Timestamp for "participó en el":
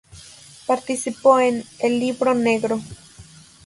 0.65-1.99